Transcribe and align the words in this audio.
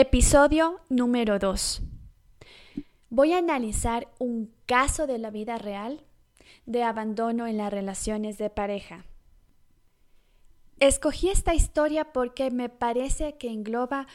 Episodio 0.00 0.78
número 0.88 1.40
2. 1.40 1.82
Voy 3.10 3.32
a 3.32 3.38
analizar 3.38 4.06
un 4.20 4.54
caso 4.64 5.08
de 5.08 5.18
la 5.18 5.30
vida 5.30 5.58
real 5.58 6.04
de 6.66 6.84
abandono 6.84 7.48
en 7.48 7.56
las 7.56 7.72
relaciones 7.72 8.38
de 8.38 8.48
pareja. 8.48 9.06
Escogí 10.78 11.30
esta 11.30 11.52
historia 11.52 12.12
porque 12.12 12.52
me 12.52 12.68
parece 12.68 13.38
que 13.38 13.50
engloba 13.50 14.06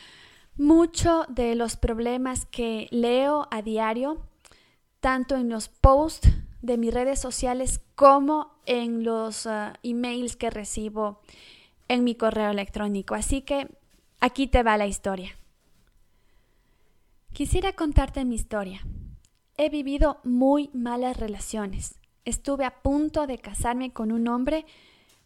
mucho 0.55 1.25
de 1.27 1.53
los 1.55 1.75
problemas 1.75 2.45
que 2.45 2.87
leo 2.89 3.49
a 3.51 3.61
diario, 3.61 4.21
tanto 5.01 5.35
en 5.35 5.49
los 5.49 5.67
posts 5.67 6.29
de 6.61 6.77
mis 6.77 6.93
redes 6.93 7.19
sociales 7.19 7.81
como 7.95 8.53
en 8.65 9.03
los 9.03 9.45
uh, 9.45 9.73
emails 9.83 10.37
que 10.37 10.49
recibo 10.49 11.19
en 11.89 12.05
mi 12.05 12.15
correo 12.15 12.51
electrónico. 12.51 13.15
Así 13.15 13.41
que 13.41 13.67
aquí 14.21 14.47
te 14.47 14.63
va 14.63 14.77
la 14.77 14.87
historia. 14.87 15.35
Quisiera 17.33 17.73
contarte 17.73 18.25
mi 18.25 18.35
historia. 18.35 18.85
He 19.57 19.69
vivido 19.69 20.19
muy 20.23 20.69
malas 20.71 21.17
relaciones. 21.17 21.99
Estuve 22.25 22.63
a 22.63 22.83
punto 22.83 23.25
de 23.25 23.39
casarme 23.39 23.91
con 23.91 24.11
un 24.11 24.27
hombre, 24.27 24.67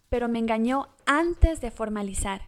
pero 0.08 0.30
me 0.30 0.40
engañó 0.40 0.88
antes 1.06 1.60
de 1.60 1.70
formalizar. 1.70 2.44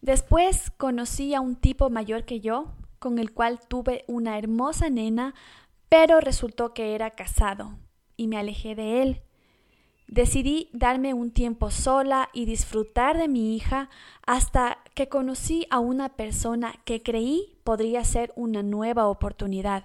Después 0.00 0.70
conocí 0.78 1.34
a 1.34 1.42
un 1.42 1.54
tipo 1.54 1.90
mayor 1.90 2.24
que 2.24 2.40
yo, 2.40 2.72
con 2.98 3.18
el 3.18 3.34
cual 3.34 3.60
tuve 3.68 4.06
una 4.08 4.38
hermosa 4.38 4.88
nena, 4.88 5.34
pero 5.90 6.18
resultó 6.18 6.72
que 6.72 6.94
era 6.94 7.10
casado, 7.10 7.78
y 8.16 8.26
me 8.26 8.38
alejé 8.38 8.74
de 8.74 9.02
él. 9.02 9.22
Decidí 10.06 10.70
darme 10.72 11.12
un 11.12 11.30
tiempo 11.30 11.70
sola 11.70 12.30
y 12.32 12.46
disfrutar 12.46 13.18
de 13.18 13.28
mi 13.28 13.54
hija 13.54 13.90
hasta 14.26 14.78
que 14.94 15.10
conocí 15.10 15.66
a 15.68 15.78
una 15.78 16.16
persona 16.16 16.74
que 16.86 17.02
creí 17.02 17.59
podría 17.70 18.02
ser 18.02 18.32
una 18.34 18.64
nueva 18.64 19.06
oportunidad. 19.06 19.84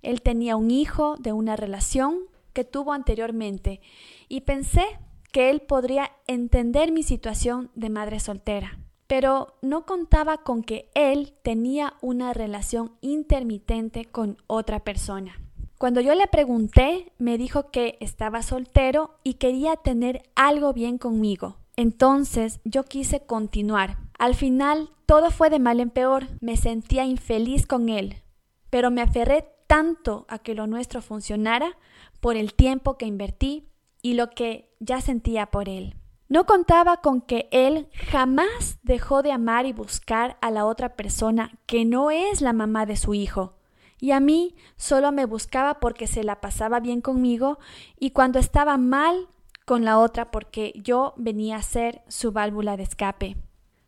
Él 0.00 0.22
tenía 0.22 0.54
un 0.54 0.70
hijo 0.70 1.16
de 1.18 1.32
una 1.32 1.56
relación 1.56 2.20
que 2.52 2.62
tuvo 2.62 2.92
anteriormente 2.92 3.80
y 4.28 4.42
pensé 4.42 4.84
que 5.32 5.50
él 5.50 5.62
podría 5.62 6.12
entender 6.28 6.92
mi 6.92 7.02
situación 7.02 7.72
de 7.74 7.90
madre 7.90 8.20
soltera. 8.20 8.78
Pero 9.08 9.56
no 9.60 9.86
contaba 9.86 10.44
con 10.44 10.62
que 10.62 10.88
él 10.94 11.34
tenía 11.42 11.94
una 12.00 12.32
relación 12.32 12.92
intermitente 13.00 14.04
con 14.04 14.36
otra 14.46 14.84
persona. 14.84 15.40
Cuando 15.78 16.00
yo 16.00 16.14
le 16.14 16.28
pregunté, 16.28 17.10
me 17.18 17.38
dijo 17.38 17.72
que 17.72 17.98
estaba 17.98 18.42
soltero 18.42 19.18
y 19.24 19.34
quería 19.34 19.74
tener 19.74 20.22
algo 20.36 20.72
bien 20.72 20.98
conmigo. 20.98 21.56
Entonces 21.74 22.60
yo 22.64 22.84
quise 22.84 23.26
continuar. 23.26 24.03
Al 24.24 24.34
final 24.34 24.88
todo 25.04 25.30
fue 25.30 25.50
de 25.50 25.58
mal 25.58 25.80
en 25.80 25.90
peor. 25.90 26.28
Me 26.40 26.56
sentía 26.56 27.04
infeliz 27.04 27.66
con 27.66 27.90
él, 27.90 28.22
pero 28.70 28.90
me 28.90 29.02
aferré 29.02 29.50
tanto 29.66 30.24
a 30.30 30.38
que 30.38 30.54
lo 30.54 30.66
nuestro 30.66 31.02
funcionara 31.02 31.76
por 32.20 32.34
el 32.34 32.54
tiempo 32.54 32.96
que 32.96 33.04
invertí 33.04 33.68
y 34.00 34.14
lo 34.14 34.30
que 34.30 34.74
ya 34.80 35.02
sentía 35.02 35.50
por 35.50 35.68
él. 35.68 35.96
No 36.30 36.46
contaba 36.46 37.02
con 37.02 37.20
que 37.20 37.50
él 37.50 37.90
jamás 38.10 38.78
dejó 38.82 39.22
de 39.22 39.30
amar 39.30 39.66
y 39.66 39.74
buscar 39.74 40.38
a 40.40 40.50
la 40.50 40.64
otra 40.64 40.96
persona 40.96 41.58
que 41.66 41.84
no 41.84 42.10
es 42.10 42.40
la 42.40 42.54
mamá 42.54 42.86
de 42.86 42.96
su 42.96 43.12
hijo 43.12 43.58
y 44.00 44.12
a 44.12 44.20
mí 44.20 44.54
solo 44.78 45.12
me 45.12 45.26
buscaba 45.26 45.80
porque 45.80 46.06
se 46.06 46.24
la 46.24 46.40
pasaba 46.40 46.80
bien 46.80 47.02
conmigo 47.02 47.58
y 48.00 48.12
cuando 48.12 48.38
estaba 48.38 48.78
mal 48.78 49.28
con 49.66 49.84
la 49.84 49.98
otra 49.98 50.30
porque 50.30 50.72
yo 50.82 51.12
venía 51.18 51.56
a 51.56 51.62
ser 51.62 52.00
su 52.08 52.32
válvula 52.32 52.78
de 52.78 52.84
escape. 52.84 53.36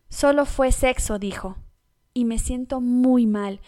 Solo 0.09 0.45
fue 0.45 0.71
sexo, 0.71 1.19
dijo, 1.19 1.57
y 2.13 2.25
me 2.25 2.39
siento 2.39 2.81
muy 2.81 3.27
mal 3.27 3.61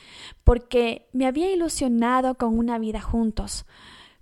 porque 0.43 1.07
me 1.13 1.27
había 1.27 1.51
ilusionado 1.51 2.35
con 2.35 2.57
una 2.57 2.79
vida 2.79 3.01
juntos. 3.01 3.65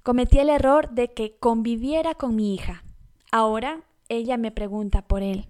Cometí 0.03 0.39
el 0.39 0.49
error 0.49 0.89
de 0.91 1.13
que 1.13 1.37
conviviera 1.37 2.15
con 2.15 2.35
mi 2.35 2.53
hija. 2.53 2.83
Ahora 3.31 3.83
ella 4.09 4.37
me 4.37 4.51
pregunta 4.51 5.07
por 5.07 5.21
él. 5.21 5.47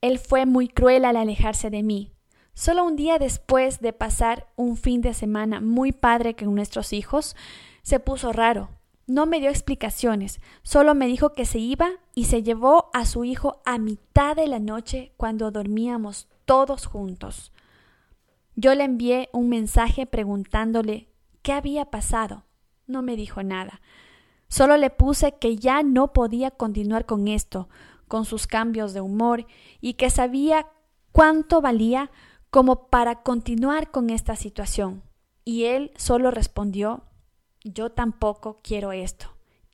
Él 0.00 0.18
fue 0.18 0.44
muy 0.44 0.68
cruel 0.68 1.04
al 1.04 1.16
alejarse 1.16 1.70
de 1.70 1.82
mí. 1.82 2.12
Solo 2.52 2.84
un 2.84 2.94
día 2.94 3.18
después 3.18 3.80
de 3.80 3.92
pasar 3.92 4.48
un 4.54 4.76
fin 4.76 5.00
de 5.00 5.14
semana 5.14 5.60
muy 5.60 5.92
padre 5.92 6.36
con 6.36 6.54
nuestros 6.54 6.92
hijos, 6.92 7.36
se 7.82 8.00
puso 8.00 8.32
raro. 8.32 8.68
No 9.06 9.26
me 9.26 9.38
dio 9.38 9.50
explicaciones, 9.50 10.40
solo 10.62 10.94
me 10.94 11.06
dijo 11.06 11.34
que 11.34 11.44
se 11.44 11.58
iba 11.58 11.90
y 12.14 12.24
se 12.24 12.42
llevó 12.42 12.90
a 12.94 13.04
su 13.04 13.24
hijo 13.24 13.60
a 13.66 13.78
mitad 13.78 14.34
de 14.34 14.46
la 14.46 14.58
noche 14.58 15.12
cuando 15.16 15.50
dormíamos 15.50 16.28
todos 16.46 16.86
juntos. 16.86 17.52
Yo 18.56 18.74
le 18.74 18.84
envié 18.84 19.28
un 19.32 19.48
mensaje 19.48 20.06
preguntándole 20.06 21.08
qué 21.42 21.52
había 21.52 21.86
pasado. 21.86 22.44
No 22.86 23.02
me 23.02 23.16
dijo 23.16 23.42
nada. 23.42 23.80
Solo 24.48 24.76
le 24.76 24.90
puse 24.90 25.32
que 25.32 25.56
ya 25.56 25.82
no 25.82 26.12
podía 26.12 26.50
continuar 26.50 27.04
con 27.04 27.28
esto, 27.28 27.68
con 28.08 28.24
sus 28.24 28.46
cambios 28.46 28.94
de 28.94 29.00
humor, 29.00 29.46
y 29.80 29.94
que 29.94 30.10
sabía 30.10 30.68
cuánto 31.12 31.60
valía 31.60 32.10
como 32.50 32.86
para 32.86 33.22
continuar 33.22 33.90
con 33.90 34.10
esta 34.10 34.36
situación. 34.36 35.02
Y 35.44 35.64
él 35.64 35.90
solo 35.96 36.30
respondió, 36.30 37.02
yo 37.64 37.90
tampoco 37.90 38.60
quiero 38.62 38.92
esto. 38.92 39.26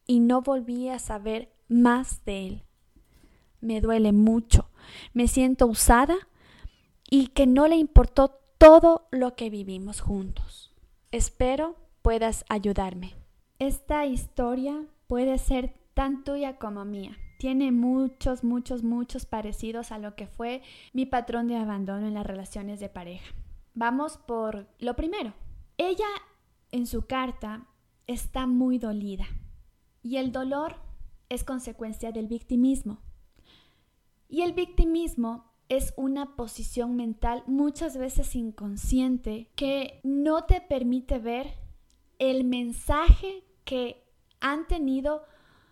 Y 0.06 0.20
no 0.20 0.40
volví 0.40 0.88
a 0.88 0.98
saber 0.98 1.52
más 1.68 2.24
de 2.24 2.46
él. 2.46 2.62
Me 3.60 3.80
duele 3.80 4.12
mucho, 4.12 4.70
me 5.12 5.28
siento 5.28 5.66
usada 5.66 6.16
y 7.10 7.28
que 7.28 7.46
no 7.46 7.68
le 7.68 7.76
importó 7.76 8.40
todo 8.56 9.06
lo 9.10 9.36
que 9.36 9.50
vivimos 9.50 10.00
juntos. 10.00 10.74
Espero 11.10 11.76
puedas 12.00 12.44
ayudarme. 12.48 13.14
Esta 13.58 14.06
historia 14.06 14.86
puede 15.06 15.36
ser 15.36 15.74
tan 15.94 16.24
tuya 16.24 16.56
como 16.56 16.84
mía 16.84 17.18
tiene 17.40 17.72
muchos, 17.72 18.44
muchos, 18.44 18.82
muchos 18.82 19.24
parecidos 19.24 19.92
a 19.92 19.98
lo 19.98 20.14
que 20.14 20.26
fue 20.26 20.60
mi 20.92 21.06
patrón 21.06 21.48
de 21.48 21.56
abandono 21.56 22.06
en 22.06 22.12
las 22.12 22.26
relaciones 22.26 22.80
de 22.80 22.90
pareja. 22.90 23.34
Vamos 23.72 24.18
por 24.18 24.66
lo 24.78 24.94
primero. 24.94 25.32
Ella 25.78 26.04
en 26.70 26.86
su 26.86 27.06
carta 27.06 27.66
está 28.10 28.47
muy 28.47 28.78
dolida 28.78 29.26
y 30.03 30.16
el 30.16 30.32
dolor 30.32 30.76
es 31.28 31.44
consecuencia 31.44 32.12
del 32.12 32.26
victimismo. 32.26 32.98
Y 34.28 34.43
el 34.43 34.53
victimismo 34.53 35.44
es 35.69 35.94
una 35.97 36.37
posición 36.37 36.97
mental 36.97 37.44
muchas 37.47 37.97
veces 37.97 38.34
inconsciente 38.34 39.48
que 39.54 40.00
no 40.03 40.44
te 40.44 40.60
permite 40.60 41.19
ver 41.19 41.54
el 42.19 42.44
mensaje 42.44 43.44
que 43.65 44.04
han 44.41 44.66
tenido 44.66 45.22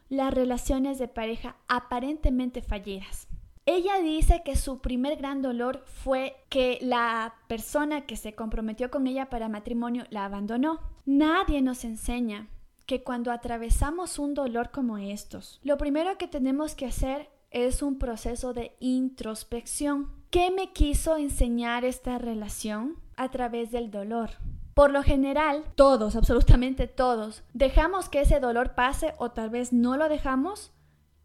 las 0.09 0.33
relaciones 0.33 0.99
de 0.99 1.09
pareja 1.09 1.57
aparentemente 1.67 2.63
fallidas. 2.63 3.29
Ella 3.67 3.99
dice 4.01 4.43
que 4.45 4.57
su 4.57 4.81
primer 4.81 5.17
gran 5.17 5.43
dolor 5.43 5.85
fue 5.85 6.37
que 6.49 6.79
la 6.81 7.35
persona 7.49 8.07
que 8.07 8.17
se 8.17 8.35
comprometió 8.35 8.91
con 8.91 9.07
ella 9.07 9.29
para 9.29 9.51
matrimonio 9.51 10.05
la 10.09 10.25
abandonó. 10.25 10.81
Nadie 11.09 11.63
nos 11.63 11.87
enseña 11.87 12.49
que 12.85 13.03
cuando 13.03 13.33
atravesamos 13.33 14.19
un 14.19 14.35
dolor 14.35 14.71
como 14.71 14.99
estos, 14.99 15.59
lo 15.63 15.79
primero 15.79 16.19
que 16.19 16.29
tenemos 16.29 16.75
que 16.75 16.85
hacer 16.85 17.31
es 17.51 17.81
un 17.81 17.99
proceso 17.99 18.53
de 18.53 18.77
introspección. 18.79 20.13
¿Qué 20.29 20.51
me 20.51 20.75
quiso 20.75 21.17
enseñar 21.17 21.87
esta 21.87 22.19
relación 22.19 22.97
a 23.17 23.31
través 23.31 23.71
del 23.71 23.91
dolor? 23.91 24.33
Por 24.75 24.91
lo 24.91 25.03
general, 25.03 25.65
todos, 25.77 26.15
absolutamente 26.15 26.87
todos, 26.87 27.43
dejamos 27.55 28.11
que 28.11 28.21
ese 28.21 28.39
dolor 28.39 28.75
pase 28.75 29.15
o 29.17 29.31
tal 29.31 29.49
vez 29.49 29.73
no 29.73 29.97
lo 29.97 30.11
dejamos 30.11 30.73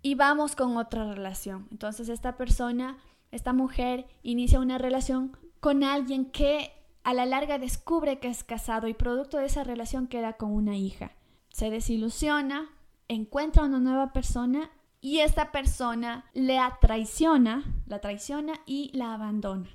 y 0.01 0.15
vamos 0.15 0.55
con 0.55 0.77
otra 0.77 1.13
relación. 1.13 1.67
Entonces 1.71 2.07
esta 2.07 2.37
persona, 2.37 2.99
esta 3.31 3.51
mujer, 3.51 4.05
inicia 4.21 4.61
una 4.61 4.77
relación 4.77 5.35
con 5.59 5.83
alguien 5.83 6.31
que 6.31 6.71
a 7.03 7.13
la 7.13 7.25
larga 7.25 7.59
descubre 7.59 8.19
que 8.19 8.29
es 8.29 8.43
casado 8.43 8.87
y 8.87 8.93
producto 8.93 9.37
de 9.37 9.45
esa 9.45 9.63
relación 9.63 10.07
queda 10.07 10.33
con 10.33 10.51
una 10.51 10.77
hija. 10.77 11.11
Se 11.49 11.69
desilusiona, 11.69 12.69
encuentra 13.07 13.63
una 13.63 13.79
nueva 13.79 14.13
persona 14.13 14.71
y 15.01 15.19
esta 15.19 15.51
persona 15.51 16.25
le 16.33 16.59
traiciona, 16.79 17.63
la 17.87 17.99
traiciona 17.99 18.53
y 18.65 18.89
la 18.93 19.13
abandona. 19.13 19.69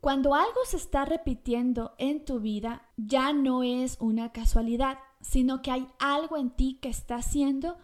Cuando 0.00 0.34
algo 0.34 0.64
se 0.66 0.76
está 0.76 1.04
repitiendo 1.04 1.94
en 1.98 2.24
tu 2.24 2.40
vida, 2.40 2.82
ya 2.96 3.32
no 3.32 3.62
es 3.62 3.96
una 4.00 4.32
casualidad, 4.32 4.98
sino 5.20 5.62
que 5.62 5.70
hay 5.70 5.86
algo 5.98 6.36
en 6.36 6.50
ti 6.50 6.78
que 6.80 6.88
está 6.88 7.16
haciendo 7.16 7.76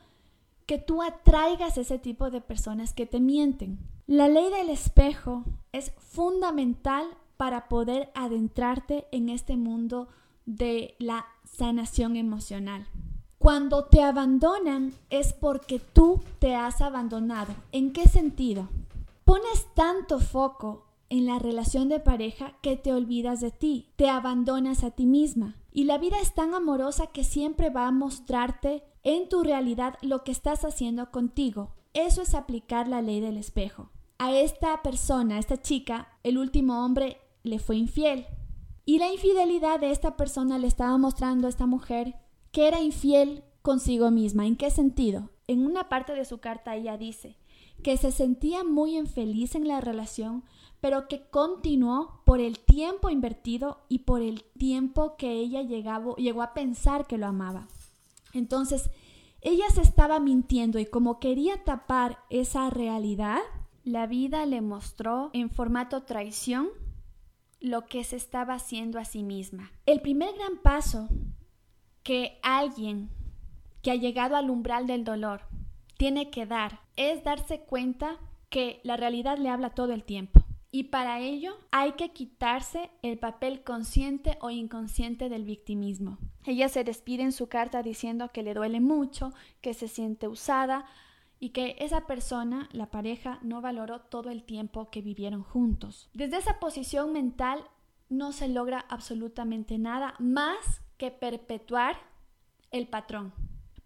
que 0.66 0.78
tú 0.78 1.02
atraigas 1.02 1.78
ese 1.78 1.98
tipo 1.98 2.30
de 2.30 2.40
personas 2.40 2.92
que 2.92 3.06
te 3.06 3.20
mienten. 3.20 3.78
La 4.06 4.28
ley 4.28 4.50
del 4.50 4.68
espejo 4.68 5.44
es 5.72 5.92
fundamental 5.98 7.06
para 7.38 7.68
poder 7.68 8.10
adentrarte 8.14 9.06
en 9.10 9.30
este 9.30 9.56
mundo 9.56 10.08
de 10.44 10.94
la 10.98 11.24
sanación 11.44 12.16
emocional. 12.16 12.86
Cuando 13.38 13.84
te 13.84 14.02
abandonan 14.02 14.92
es 15.08 15.32
porque 15.32 15.78
tú 15.78 16.20
te 16.40 16.56
has 16.56 16.82
abandonado. 16.82 17.54
¿En 17.72 17.92
qué 17.92 18.08
sentido? 18.08 18.68
Pones 19.24 19.66
tanto 19.74 20.18
foco 20.18 20.84
en 21.10 21.26
la 21.26 21.38
relación 21.38 21.88
de 21.88 22.00
pareja 22.00 22.54
que 22.60 22.76
te 22.76 22.92
olvidas 22.92 23.40
de 23.40 23.50
ti, 23.50 23.88
te 23.96 24.08
abandonas 24.10 24.82
a 24.84 24.90
ti 24.90 25.06
misma. 25.06 25.56
Y 25.72 25.84
la 25.84 25.98
vida 25.98 26.16
es 26.20 26.34
tan 26.34 26.54
amorosa 26.54 27.06
que 27.06 27.24
siempre 27.24 27.70
va 27.70 27.86
a 27.86 27.92
mostrarte 27.92 28.82
en 29.04 29.28
tu 29.28 29.44
realidad 29.44 29.96
lo 30.02 30.24
que 30.24 30.32
estás 30.32 30.64
haciendo 30.64 31.10
contigo. 31.10 31.70
Eso 31.94 32.22
es 32.22 32.34
aplicar 32.34 32.88
la 32.88 33.00
ley 33.00 33.20
del 33.20 33.36
espejo. 33.36 33.90
A 34.18 34.32
esta 34.32 34.82
persona, 34.82 35.36
a 35.36 35.38
esta 35.38 35.62
chica, 35.62 36.08
el 36.24 36.38
último 36.38 36.84
hombre 36.84 37.18
le 37.48 37.58
fue 37.58 37.76
infiel. 37.76 38.26
Y 38.84 38.98
la 38.98 39.12
infidelidad 39.12 39.80
de 39.80 39.90
esta 39.90 40.16
persona 40.16 40.58
le 40.58 40.66
estaba 40.66 40.96
mostrando 40.96 41.46
a 41.46 41.50
esta 41.50 41.66
mujer 41.66 42.14
que 42.52 42.68
era 42.68 42.80
infiel 42.80 43.44
consigo 43.62 44.10
misma. 44.10 44.46
¿En 44.46 44.56
qué 44.56 44.70
sentido? 44.70 45.30
En 45.46 45.66
una 45.66 45.88
parte 45.88 46.14
de 46.14 46.24
su 46.24 46.38
carta 46.38 46.76
ella 46.76 46.96
dice 46.96 47.36
que 47.82 47.96
se 47.96 48.10
sentía 48.10 48.64
muy 48.64 48.96
infeliz 48.96 49.54
en 49.54 49.68
la 49.68 49.80
relación, 49.80 50.44
pero 50.80 51.06
que 51.06 51.28
continuó 51.28 52.22
por 52.24 52.40
el 52.40 52.58
tiempo 52.58 53.10
invertido 53.10 53.78
y 53.88 54.00
por 54.00 54.22
el 54.22 54.42
tiempo 54.58 55.16
que 55.16 55.32
ella 55.32 55.62
llegó 55.62 56.42
a 56.42 56.54
pensar 56.54 57.06
que 57.06 57.18
lo 57.18 57.26
amaba. 57.26 57.68
Entonces, 58.32 58.90
ella 59.40 59.70
se 59.70 59.82
estaba 59.82 60.18
mintiendo 60.18 60.78
y 60.78 60.86
como 60.86 61.20
quería 61.20 61.62
tapar 61.64 62.18
esa 62.30 62.70
realidad, 62.70 63.40
la 63.84 64.06
vida 64.06 64.44
le 64.46 64.60
mostró 64.60 65.30
en 65.32 65.50
formato 65.50 66.02
traición 66.02 66.68
lo 67.60 67.86
que 67.86 68.04
se 68.04 68.16
estaba 68.16 68.54
haciendo 68.54 68.98
a 68.98 69.04
sí 69.04 69.22
misma. 69.22 69.72
El 69.86 70.00
primer 70.00 70.34
gran 70.34 70.58
paso 70.58 71.08
que 72.02 72.38
alguien 72.42 73.10
que 73.82 73.90
ha 73.90 73.96
llegado 73.96 74.36
al 74.36 74.50
umbral 74.50 74.86
del 74.86 75.04
dolor 75.04 75.42
tiene 75.96 76.30
que 76.30 76.46
dar 76.46 76.80
es 76.96 77.24
darse 77.24 77.60
cuenta 77.60 78.16
que 78.48 78.80
la 78.82 78.96
realidad 78.96 79.38
le 79.38 79.50
habla 79.50 79.70
todo 79.70 79.92
el 79.92 80.04
tiempo. 80.04 80.42
Y 80.70 80.84
para 80.84 81.20
ello 81.20 81.56
hay 81.70 81.92
que 81.92 82.10
quitarse 82.12 82.90
el 83.02 83.18
papel 83.18 83.62
consciente 83.62 84.36
o 84.40 84.50
inconsciente 84.50 85.28
del 85.28 85.44
victimismo. 85.44 86.18
Ella 86.44 86.68
se 86.68 86.84
despide 86.84 87.22
en 87.22 87.32
su 87.32 87.48
carta 87.48 87.82
diciendo 87.82 88.30
que 88.32 88.42
le 88.42 88.54
duele 88.54 88.80
mucho, 88.80 89.32
que 89.60 89.74
se 89.74 89.88
siente 89.88 90.28
usada 90.28 90.84
y 91.40 91.50
que 91.50 91.76
esa 91.78 92.06
persona, 92.06 92.68
la 92.72 92.90
pareja, 92.90 93.38
no 93.42 93.60
valoró 93.60 94.00
todo 94.00 94.30
el 94.30 94.42
tiempo 94.44 94.90
que 94.90 95.02
vivieron 95.02 95.42
juntos. 95.42 96.10
Desde 96.12 96.38
esa 96.38 96.58
posición 96.58 97.12
mental 97.12 97.64
no 98.08 98.32
se 98.32 98.48
logra 98.48 98.84
absolutamente 98.88 99.78
nada 99.78 100.14
más 100.18 100.82
que 100.96 101.10
perpetuar 101.10 101.96
el 102.70 102.88
patrón. 102.88 103.32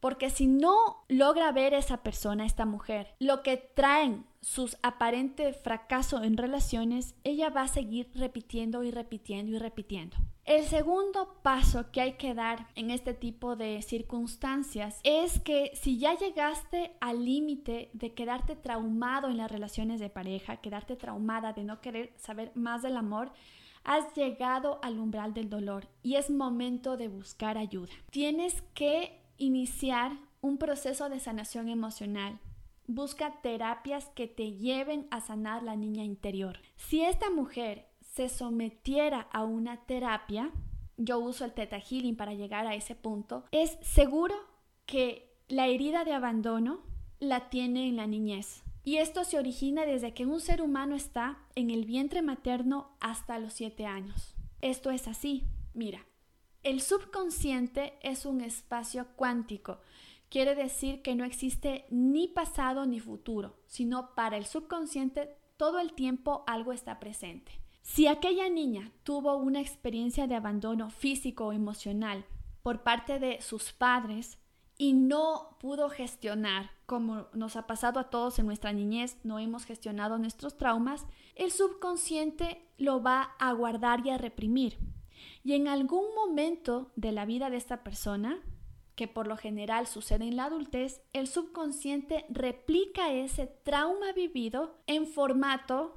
Porque 0.02 0.31
si 0.31 0.49
no 0.49 1.04
logra 1.06 1.52
ver 1.52 1.75
esa 1.75 1.99
persona, 1.99 2.44
esta 2.44 2.66
mujer, 2.66 3.14
lo 3.20 3.44
que 3.44 3.56
traen 3.56 4.26
sus 4.40 4.76
aparentes 4.82 5.56
fracasos 5.56 6.25
en 6.25 6.37
relaciones, 6.37 7.14
ella 7.22 7.50
va 7.50 7.62
a 7.62 7.69
seguir 7.69 8.10
repitiendo 8.16 8.82
y 8.82 8.90
repitiendo 8.90 9.52
y 9.52 9.58
repitiendo. 9.58 10.16
El 10.44 10.64
segundo 10.64 11.37
paso 11.44 11.93
que 11.93 12.00
hay 12.00 12.14
que 12.14 12.34
dar 12.34 12.66
en 12.75 12.90
este 12.90 13.14
tipo 13.14 13.54
de 13.54 13.81
circunstancias 13.82 14.99
es 15.04 15.38
que 15.38 15.70
si 15.75 15.99
ya 15.99 16.19
llegaste 16.19 16.96
al 17.00 17.25
límite 17.25 17.90
de 17.93 18.12
quedarte 18.12 18.56
traumado 18.56 19.28
en 19.28 19.37
las 19.37 19.52
relaciones 19.52 20.00
de 20.00 20.10
pareja, 20.10 20.56
quedarte 20.56 20.96
traumada 20.96 21.52
de 21.52 21.62
no 21.62 21.81
querer 21.81 22.12
saber 22.16 22.50
más 22.56 22.82
del 22.82 22.96
amor, 22.96 23.31
has 23.84 24.12
llegado 24.14 24.81
al 24.82 24.98
umbral 24.98 25.32
del 25.32 25.48
dolor 25.48 25.87
y 26.02 26.16
es 26.16 26.28
momento 26.28 26.96
de 26.96 27.06
buscar 27.06 27.56
ayuda. 27.56 27.93
Tienes 28.10 28.62
que 28.75 29.21
iniciar 29.37 30.12
un 30.40 30.58
proceso 30.58 31.08
de 31.08 31.20
sanación 31.20 31.69
emocional. 31.69 32.38
Busca 32.87 33.40
terapias 33.43 34.06
que 34.14 34.26
te 34.26 34.52
lleven 34.52 35.06
a 35.11 35.20
sanar 35.20 35.62
la 35.62 35.76
niña 35.76 36.05
interior. 36.05 36.58
Si 36.76 37.02
esta 37.02 37.31
mujer 37.31 37.88
se 38.00 38.29
sometiera 38.29 39.29
a 39.32 39.44
una 39.44 39.87
terapia, 39.87 40.50
yo 40.96 41.19
uso 41.19 41.44
el 41.44 41.52
Theta 41.52 41.81
Healing 41.81 42.17
para 42.17 42.34
llegar 42.34 42.67
a 42.67 42.75
ese 42.75 42.94
punto, 42.94 43.44
es 43.50 43.79
seguro 43.81 44.34
que 44.87 45.32
la 45.49 45.67
herida 45.67 46.05
de 46.05 46.12
abandono 46.12 46.81
la 47.20 47.49
tiene 47.50 47.88
en 47.88 47.96
la 47.96 48.06
niñez. 48.06 48.62
Y 48.84 48.96
esto 48.96 49.25
se 49.25 49.38
origina 49.38 49.87
desde 49.87 50.12
que 50.12 50.26
un 50.26 50.40
ser 50.40 50.61
humano 50.61 50.96
está 50.96 51.38
en 51.55 51.70
el 51.70 51.84
vientre 51.84 52.20
materno 52.20 52.90
hasta 53.00 53.38
los 53.38 53.52
siete 53.52 53.87
años. 53.87 54.34
Esto 54.61 54.90
es 54.90 55.06
así. 55.06 55.44
Mira, 55.73 56.05
el 56.62 56.80
subconsciente 56.80 57.94
es 58.02 58.24
un 58.24 58.40
espacio 58.40 59.06
cuántico. 59.16 59.78
Quiere 60.28 60.54
decir 60.54 61.02
que 61.02 61.14
no 61.14 61.24
existe 61.24 61.84
ni 61.90 62.28
pasado 62.28 62.86
ni 62.86 63.00
futuro, 63.00 63.56
sino 63.66 64.14
para 64.14 64.36
el 64.36 64.46
subconsciente 64.46 65.36
todo 65.56 65.80
el 65.80 65.92
tiempo 65.92 66.44
algo 66.46 66.72
está 66.72 67.00
presente. 67.00 67.52
Si 67.82 68.06
aquella 68.06 68.48
niña 68.48 68.92
tuvo 69.02 69.36
una 69.36 69.60
experiencia 69.60 70.26
de 70.26 70.36
abandono 70.36 70.88
físico 70.90 71.46
o 71.46 71.52
emocional 71.52 72.24
por 72.62 72.82
parte 72.82 73.18
de 73.18 73.42
sus 73.42 73.72
padres 73.72 74.38
y 74.78 74.92
no 74.92 75.56
pudo 75.60 75.90
gestionar, 75.90 76.70
como 76.86 77.26
nos 77.34 77.56
ha 77.56 77.66
pasado 77.66 77.98
a 77.98 78.08
todos 78.08 78.38
en 78.38 78.46
nuestra 78.46 78.72
niñez, 78.72 79.18
no 79.24 79.38
hemos 79.40 79.64
gestionado 79.64 80.16
nuestros 80.16 80.56
traumas, 80.56 81.06
el 81.34 81.50
subconsciente 81.50 82.64
lo 82.78 83.02
va 83.02 83.34
a 83.38 83.52
guardar 83.52 84.06
y 84.06 84.10
a 84.10 84.18
reprimir. 84.18 84.78
Y 85.44 85.54
en 85.54 85.69
algún 85.69 86.14
momento 86.14 86.90
de 86.96 87.12
la 87.12 87.24
vida 87.24 87.50
de 87.50 87.56
esta 87.56 87.82
persona, 87.82 88.40
que 88.94 89.08
por 89.08 89.26
lo 89.26 89.36
general 89.36 89.86
sucede 89.86 90.24
en 90.26 90.36
la 90.36 90.44
adultez, 90.44 91.02
el 91.12 91.26
subconsciente 91.26 92.26
replica 92.28 93.12
ese 93.12 93.46
trauma 93.46 94.12
vivido 94.12 94.82
en 94.86 95.06
formato 95.06 95.96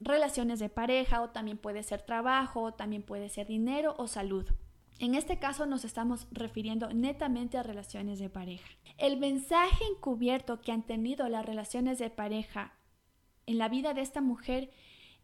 relaciones 0.00 0.58
de 0.58 0.68
pareja 0.68 1.22
o 1.22 1.30
también 1.30 1.58
puede 1.58 1.82
ser 1.82 2.02
trabajo, 2.02 2.62
o 2.62 2.74
también 2.74 3.02
puede 3.02 3.28
ser 3.28 3.46
dinero 3.46 3.94
o 3.98 4.06
salud. 4.06 4.46
En 4.98 5.14
este 5.14 5.38
caso 5.38 5.66
nos 5.66 5.84
estamos 5.84 6.28
refiriendo 6.30 6.92
netamente 6.92 7.58
a 7.58 7.62
relaciones 7.62 8.18
de 8.18 8.30
pareja. 8.30 8.68
El 8.98 9.16
mensaje 9.16 9.84
encubierto 9.90 10.60
que 10.60 10.70
han 10.70 10.84
tenido 10.84 11.28
las 11.28 11.44
relaciones 11.44 11.98
de 11.98 12.10
pareja 12.10 12.74
en 13.46 13.58
la 13.58 13.68
vida 13.68 13.94
de 13.94 14.02
esta 14.02 14.20
mujer 14.20 14.70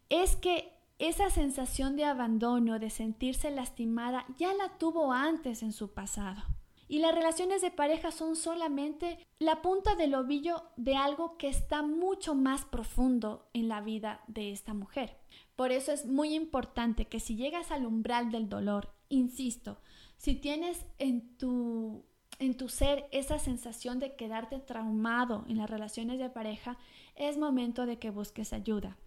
es 0.09 0.35
que 0.35 0.73
esa 0.99 1.29
sensación 1.29 1.95
de 1.95 2.03
abandono, 2.03 2.77
de 2.77 2.89
sentirse 2.89 3.49
lastimada, 3.51 4.25
ya 4.37 4.53
la 4.53 4.77
tuvo 4.77 5.13
antes 5.13 5.63
en 5.63 5.71
su 5.71 5.93
pasado. 5.93 6.43
Y 6.89 6.99
las 6.99 7.15
relaciones 7.15 7.61
de 7.61 7.71
pareja 7.71 8.11
son 8.11 8.35
solamente 8.35 9.25
la 9.37 9.61
punta 9.61 9.95
del 9.95 10.15
ovillo 10.15 10.63
de 10.75 10.95
algo 10.95 11.37
que 11.37 11.47
está 11.47 11.83
mucho 11.83 12.35
más 12.35 12.65
profundo 12.65 13.47
en 13.53 13.69
la 13.69 13.79
vida 13.79 14.21
de 14.27 14.51
esta 14.51 14.73
mujer. 14.73 15.15
Por 15.55 15.71
eso 15.71 15.91
es 15.91 16.05
muy 16.05 16.33
importante 16.33 17.05
que 17.05 17.19
si 17.19 17.35
llegas 17.35 17.71
al 17.71 17.85
umbral 17.85 18.31
del 18.31 18.49
dolor, 18.49 18.93
insisto, 19.07 19.79
si 20.17 20.35
tienes 20.35 20.85
en 20.97 21.37
tu 21.37 22.03
en 22.39 22.55
tu 22.55 22.69
ser 22.69 23.07
esa 23.11 23.37
sensación 23.37 23.99
de 23.99 24.15
quedarte 24.15 24.59
traumado 24.59 25.43
en 25.49 25.57
las 25.57 25.69
relaciones 25.69 26.19
de 26.19 26.29
pareja, 26.29 26.77
es 27.15 27.37
momento 27.37 27.85
de 27.85 27.99
que 27.99 28.11
busques 28.11 28.53
ayuda. 28.53 28.97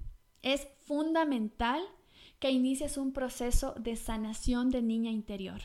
Es 0.43 0.69
fundamental 0.87 1.83
que 2.39 2.51
inicies 2.51 2.97
un 2.97 3.13
proceso 3.13 3.75
de 3.79 3.97
sanación 3.97 4.71
de 4.71 4.83
niña 4.83 5.11
interior. 5.11 5.63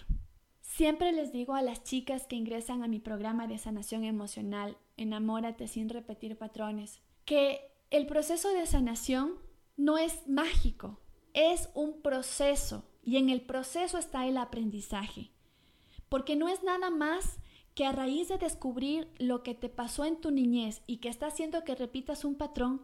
Siempre 0.61 1.11
les 1.11 1.31
digo 1.31 1.55
a 1.55 1.63
las 1.63 1.83
chicas 1.83 2.27
que 2.27 2.35
ingresan 2.35 2.83
a 2.83 2.87
mi 2.87 2.99
programa 2.99 3.47
de 3.47 3.57
sanación 3.57 4.03
emocional, 4.03 4.77
Enamórate 4.95 5.67
sin 5.67 5.89
repetir 5.89 6.37
patrones, 6.37 7.01
que 7.25 7.61
el 7.91 8.07
proceso 8.07 8.51
de 8.51 8.65
sanación 8.65 9.35
no 9.75 9.97
es 9.99 10.27
mágico, 10.27 10.99
es 11.33 11.69
un 11.75 12.01
proceso 12.01 12.83
y 13.03 13.17
en 13.17 13.29
el 13.29 13.41
proceso 13.41 13.97
está 13.99 14.27
el 14.27 14.37
aprendizaje. 14.37 15.31
Porque 16.09 16.35
no 16.35 16.49
es 16.49 16.63
nada 16.63 16.89
más 16.89 17.37
que 17.75 17.85
a 17.85 17.91
raíz 17.91 18.27
de 18.27 18.39
descubrir 18.39 19.07
lo 19.19 19.43
que 19.43 19.53
te 19.53 19.69
pasó 19.69 20.03
en 20.03 20.19
tu 20.19 20.31
niñez 20.31 20.81
y 20.87 20.97
que 20.97 21.09
está 21.09 21.27
haciendo 21.27 21.63
que 21.63 21.75
repitas 21.75 22.25
un 22.25 22.35
patrón, 22.35 22.81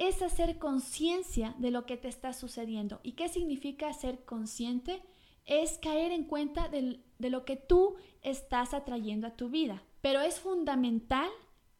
es 0.00 0.22
hacer 0.22 0.58
conciencia 0.58 1.54
de 1.58 1.70
lo 1.70 1.84
que 1.84 1.98
te 1.98 2.08
está 2.08 2.32
sucediendo. 2.32 3.00
¿Y 3.02 3.12
qué 3.12 3.28
significa 3.28 3.92
ser 3.92 4.24
consciente? 4.24 5.02
Es 5.44 5.76
caer 5.76 6.10
en 6.10 6.24
cuenta 6.24 6.68
de, 6.68 7.04
de 7.18 7.28
lo 7.28 7.44
que 7.44 7.56
tú 7.56 7.96
estás 8.22 8.72
atrayendo 8.72 9.26
a 9.26 9.36
tu 9.36 9.50
vida. 9.50 9.82
Pero 10.00 10.22
es 10.22 10.40
fundamental 10.40 11.28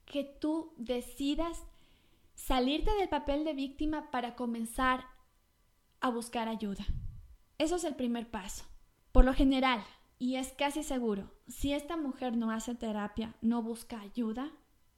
que 0.05 0.25
tú 0.25 0.75
decidas 0.77 1.63
salirte 2.35 2.93
del 2.93 3.09
papel 3.09 3.43
de 3.47 3.55
víctima 3.55 4.11
para 4.11 4.37
comenzar 4.37 5.07
a 6.03 6.11
buscar 6.11 6.47
ayuda. 6.47 6.85
Eso 7.57 7.77
es 7.77 7.85
el 7.85 7.97
primer 7.97 8.31
paso. 8.31 8.67
Por 9.13 9.25
lo 9.25 9.33
general, 9.33 9.83
y 10.19 10.37
es 10.37 10.53
casi 10.53 10.83
seguro, 10.83 11.31
si 11.49 11.73
esta 11.73 11.97
mujer 11.97 12.37
no 12.37 12.51
hace 12.51 12.75
terapia, 12.75 13.35
no 13.41 13.63
busca 13.63 13.99
ayuda, 13.99 14.53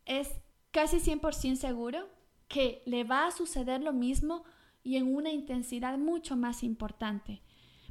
es 0.07 0.29
casi 0.73 0.97
100% 0.97 1.55
seguro 1.55 2.09
que 2.52 2.82
le 2.85 3.02
va 3.02 3.26
a 3.26 3.30
suceder 3.30 3.82
lo 3.82 3.94
mismo 3.94 4.44
y 4.82 4.97
en 4.97 5.14
una 5.14 5.30
intensidad 5.30 5.97
mucho 5.97 6.37
más 6.37 6.62
importante, 6.62 7.40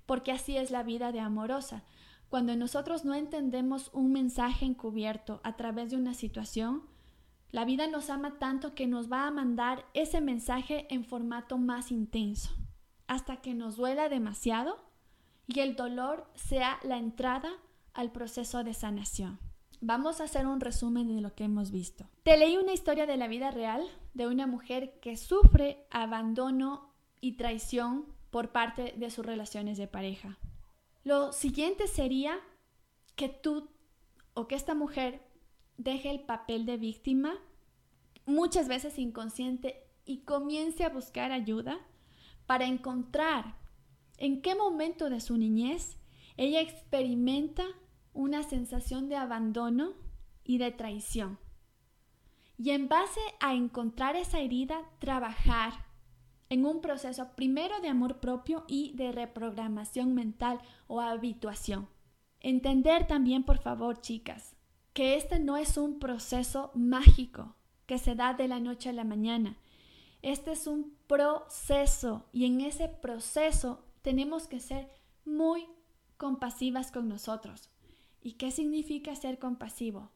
porque 0.06 0.32
así 0.32 0.56
es 0.56 0.70
la 0.70 0.84
vida 0.84 1.12
de 1.12 1.20
amorosa. 1.20 1.84
Cuando 2.30 2.56
nosotros 2.56 3.04
no 3.04 3.16
entendemos 3.16 3.90
un 3.92 4.12
mensaje 4.12 4.66
encubierto 4.66 5.42
a 5.44 5.58
través 5.58 5.90
de 5.90 5.98
una 5.98 6.14
situación, 6.14 6.84
La 7.52 7.66
vida 7.66 7.86
nos 7.88 8.10
ama 8.10 8.40
tanto 8.40 8.76
que 8.76 8.88
nos 8.88 9.12
va 9.12 9.28
a 9.28 9.32
mandar 9.32 9.86
ese 9.94 10.22
mensaje 10.22 10.88
en 10.90 11.04
formato 11.04 11.58
más 11.58 11.92
intenso, 11.92 12.52
hasta 13.08 13.42
que 13.42 13.54
nos 13.54 13.76
duela 13.76 14.08
demasiado 14.08 14.78
y 15.48 15.60
el 15.60 15.76
dolor 15.76 16.32
sea 16.34 16.80
la 16.84 16.98
entrada 16.98 17.52
al 17.94 18.14
proceso 18.14 18.64
de 18.64 18.74
sanación. 18.74 19.51
Vamos 19.84 20.22
a 20.22 20.26
hacer 20.26 20.46
un 20.46 20.62
resumen 20.62 21.08
de 21.08 21.22
lo 21.22 21.34
que 21.34 21.44
hemos 21.44 21.72
visto. 21.72 22.06
Te 22.22 22.38
leí 22.38 22.56
una 22.56 22.72
historia 22.72 23.08
de 23.08 23.18
la 23.18 23.28
vida 23.28 23.50
real 23.50 23.84
de 24.14 24.28
una 24.28 24.46
mujer 24.46 25.00
que 25.02 25.18
sufre 25.18 25.88
abandono 25.90 26.94
y 27.20 27.34
traición 27.34 28.06
por 28.30 28.52
parte 28.52 28.94
de 28.96 29.10
sus 29.10 29.26
relaciones 29.26 29.80
de 29.80 29.88
pareja. 29.88 30.38
Lo 31.04 31.34
siguiente 31.34 31.88
sería 31.88 32.38
que 33.16 33.28
tú 33.28 33.70
o 34.36 34.48
que 34.48 34.54
esta 34.54 34.76
mujer 34.76 35.28
deje 35.78 36.12
el 36.12 36.22
papel 36.22 36.68
de 36.68 36.78
víctima, 36.78 37.34
muchas 38.28 38.68
veces 38.68 39.00
inconsciente, 39.00 39.88
y 40.06 40.20
comience 40.20 40.84
a 40.84 40.90
buscar 40.90 41.32
ayuda 41.32 41.80
para 42.46 42.66
encontrar 42.66 43.56
en 44.18 44.42
qué 44.42 44.56
momento 44.56 45.10
de 45.10 45.22
su 45.22 45.38
niñez 45.38 45.98
ella 46.38 46.60
experimenta 46.62 47.66
una 48.14 48.44
sensación 48.44 49.10
de 49.10 49.16
abandono 49.16 49.94
y 50.44 50.58
de 50.58 50.72
traición. 50.72 51.40
Y 52.58 52.72
en 52.72 52.88
base 52.88 53.22
a 53.40 53.54
encontrar 53.54 54.16
esa 54.16 54.40
herida, 54.40 54.82
trabajar 55.00 55.74
en 56.50 56.66
un 56.66 56.82
proceso 56.82 57.30
primero 57.36 57.80
de 57.80 57.88
amor 57.88 58.20
propio 58.20 58.66
y 58.68 58.94
de 58.94 59.12
reprogramación 59.12 60.14
mental 60.14 60.60
o 60.88 61.00
habituación. 61.00 61.88
Entender 62.42 63.08
también, 63.08 63.44
por 63.44 63.60
favor, 63.60 64.02
chicas, 64.02 64.56
que 64.94 65.16
este 65.16 65.40
no 65.40 65.58
es 65.58 65.78
un 65.78 66.00
proceso 66.00 66.72
mágico 66.74 67.56
que 67.86 67.98
se 67.98 68.16
da 68.16 68.34
de 68.34 68.48
la 68.48 68.60
noche 68.60 68.90
a 68.90 68.94
la 68.94 69.04
mañana. 69.04 69.58
Este 70.22 70.52
es 70.52 70.68
un 70.68 70.96
proceso 71.08 72.26
y 72.32 72.46
en 72.46 72.62
ese 72.62 72.88
proceso 72.90 73.86
tenemos 74.02 74.48
que 74.48 74.60
ser 74.60 74.90
muy 75.26 75.68
compasivas 76.18 76.92
con 76.92 77.08
nosotros. 77.08 77.70
¿Y 78.22 78.34
qué 78.34 78.52
significa 78.52 79.16
ser 79.16 79.40
compasivo? 79.40 80.12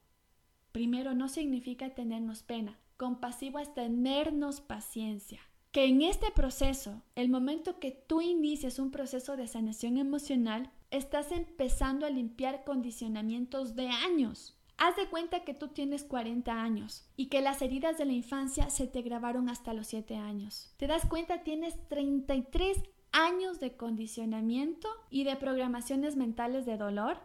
Primero, 0.72 1.16
no 1.16 1.28
significa 1.28 1.96
tenernos 1.96 2.44
pena. 2.44 2.78
Compasivo 2.98 3.60
es 3.60 3.74
tenernos 3.74 4.62
paciencia. 4.62 5.40
Que 5.72 5.86
en 5.86 6.02
este 6.02 6.32
proceso, 6.32 7.02
el 7.16 7.30
momento 7.30 7.80
que 7.80 7.92
tú 7.92 8.22
inicias 8.22 8.78
un 8.78 8.92
proceso 8.92 9.36
de 9.36 9.48
sanación 9.48 9.98
emocional, 9.98 10.72
estás 10.92 11.32
empezando 11.32 12.06
a 12.06 12.10
limpiar 12.10 12.64
condicionamientos 12.64 13.76
de 13.76 13.88
años. 13.88 14.58
Haz 14.78 14.96
de 14.98 15.08
cuenta 15.08 15.44
que 15.44 15.54
tú 15.54 15.70
tienes 15.70 16.04
40 16.04 16.62
años 16.62 17.06
y 17.16 17.28
que 17.28 17.42
las 17.42 17.62
heridas 17.62 17.98
de 17.98 18.06
la 18.06 18.14
infancia 18.14 18.70
se 18.70 18.88
te 18.88 19.02
grabaron 19.02 19.50
hasta 19.50 19.74
los 19.74 19.88
7 19.88 20.16
años. 20.16 20.74
¿Te 20.78 20.88
das 20.88 21.06
cuenta? 21.06 21.44
Tienes 21.44 21.76
33 21.88 22.78
años 23.12 23.60
de 23.60 23.76
condicionamiento 23.76 24.90
y 25.10 25.24
de 25.24 25.38
programaciones 25.38 26.16
mentales 26.18 26.66
de 26.66 26.78
dolor 26.78 27.18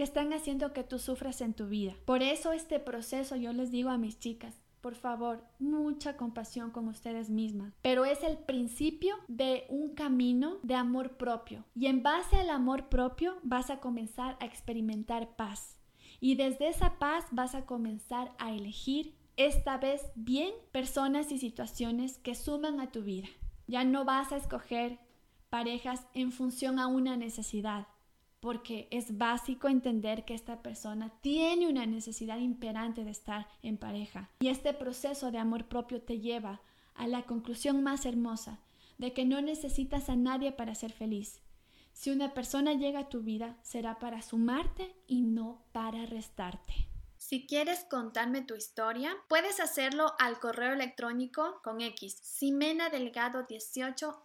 que 0.00 0.04
están 0.04 0.32
haciendo 0.32 0.72
que 0.72 0.82
tú 0.82 0.98
sufras 0.98 1.42
en 1.42 1.52
tu 1.52 1.68
vida. 1.68 1.94
Por 2.06 2.22
eso 2.22 2.52
este 2.52 2.80
proceso 2.80 3.36
yo 3.36 3.52
les 3.52 3.70
digo 3.70 3.90
a 3.90 3.98
mis 3.98 4.18
chicas, 4.18 4.58
por 4.80 4.94
favor, 4.94 5.44
mucha 5.58 6.16
compasión 6.16 6.70
con 6.70 6.88
ustedes 6.88 7.28
mismas. 7.28 7.74
Pero 7.82 8.06
es 8.06 8.22
el 8.22 8.38
principio 8.38 9.14
de 9.28 9.66
un 9.68 9.90
camino 9.94 10.56
de 10.62 10.74
amor 10.74 11.18
propio. 11.18 11.66
Y 11.74 11.84
en 11.84 12.02
base 12.02 12.36
al 12.36 12.48
amor 12.48 12.88
propio 12.88 13.36
vas 13.42 13.68
a 13.68 13.80
comenzar 13.80 14.38
a 14.40 14.46
experimentar 14.46 15.36
paz. 15.36 15.76
Y 16.18 16.34
desde 16.34 16.68
esa 16.68 16.98
paz 16.98 17.26
vas 17.30 17.54
a 17.54 17.66
comenzar 17.66 18.32
a 18.38 18.52
elegir 18.52 19.14
esta 19.36 19.76
vez 19.76 20.00
bien 20.14 20.54
personas 20.72 21.30
y 21.30 21.36
situaciones 21.36 22.16
que 22.16 22.34
suman 22.34 22.80
a 22.80 22.90
tu 22.90 23.02
vida. 23.02 23.28
Ya 23.66 23.84
no 23.84 24.06
vas 24.06 24.32
a 24.32 24.38
escoger 24.38 24.98
parejas 25.50 26.06
en 26.14 26.32
función 26.32 26.78
a 26.78 26.86
una 26.86 27.18
necesidad, 27.18 27.86
porque 28.40 28.88
es 28.90 29.18
básico 29.18 29.68
entender 29.68 30.24
que 30.24 30.34
esta 30.34 30.62
persona 30.62 31.10
tiene 31.20 31.68
una 31.68 31.86
necesidad 31.86 32.38
imperante 32.38 33.04
de 33.04 33.10
estar 33.10 33.46
en 33.62 33.76
pareja. 33.76 34.30
Y 34.40 34.48
este 34.48 34.72
proceso 34.72 35.30
de 35.30 35.38
amor 35.38 35.66
propio 35.66 36.00
te 36.00 36.18
lleva 36.18 36.60
a 36.94 37.06
la 37.06 37.22
conclusión 37.22 37.82
más 37.82 38.06
hermosa 38.06 38.58
de 38.98 39.12
que 39.12 39.24
no 39.24 39.40
necesitas 39.40 40.08
a 40.08 40.16
nadie 40.16 40.52
para 40.52 40.74
ser 40.74 40.92
feliz. 40.92 41.40
Si 41.92 42.10
una 42.10 42.34
persona 42.34 42.74
llega 42.74 43.00
a 43.00 43.08
tu 43.08 43.22
vida, 43.22 43.56
será 43.62 43.98
para 43.98 44.22
sumarte 44.22 44.94
y 45.06 45.22
no 45.22 45.62
para 45.72 46.06
restarte. 46.06 46.89
Si 47.20 47.46
quieres 47.46 47.84
contarme 47.84 48.40
tu 48.40 48.54
historia, 48.54 49.14
puedes 49.28 49.60
hacerlo 49.60 50.14
al 50.18 50.40
correo 50.40 50.72
electrónico 50.72 51.60
con 51.62 51.82
X, 51.82 52.16
simenadelgado18 52.40 54.22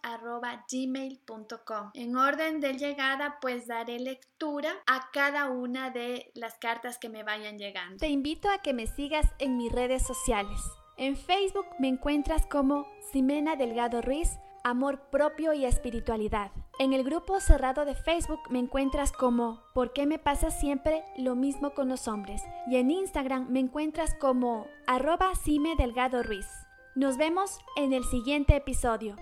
gmail.com. 0.72 1.90
En 1.92 2.16
orden 2.16 2.60
de 2.60 2.72
llegada, 2.72 3.36
pues 3.42 3.66
daré 3.66 4.00
lectura 4.00 4.72
a 4.86 5.10
cada 5.12 5.50
una 5.50 5.90
de 5.90 6.32
las 6.34 6.54
cartas 6.54 6.96
que 6.96 7.10
me 7.10 7.22
vayan 7.22 7.58
llegando. 7.58 7.98
Te 7.98 8.08
invito 8.08 8.48
a 8.48 8.62
que 8.62 8.72
me 8.72 8.86
sigas 8.86 9.26
en 9.38 9.58
mis 9.58 9.70
redes 9.70 10.06
sociales. 10.06 10.58
En 10.96 11.18
Facebook 11.18 11.66
me 11.78 11.88
encuentras 11.88 12.46
como 12.46 12.88
Simena 13.12 13.56
Delgado 13.56 14.00
Ruiz 14.00 14.38
amor 14.66 15.10
propio 15.10 15.52
y 15.52 15.64
espiritualidad. 15.64 16.50
En 16.78 16.92
el 16.92 17.04
grupo 17.04 17.40
cerrado 17.40 17.86
de 17.86 17.94
Facebook 17.94 18.40
me 18.50 18.58
encuentras 18.58 19.10
como 19.10 19.62
¿Por 19.72 19.94
qué 19.94 20.04
me 20.04 20.18
pasa 20.18 20.50
siempre 20.50 21.04
lo 21.16 21.34
mismo 21.34 21.70
con 21.70 21.88
los 21.88 22.06
hombres? 22.06 22.42
Y 22.66 22.76
en 22.76 22.90
Instagram 22.90 23.48
me 23.48 23.60
encuentras 23.60 24.14
como 24.14 24.66
arroba 24.86 25.34
Cime 25.42 25.74
Delgado 25.76 26.22
Ruiz. 26.22 26.46
Nos 26.94 27.16
vemos 27.16 27.60
en 27.76 27.94
el 27.94 28.04
siguiente 28.04 28.56
episodio. 28.56 29.16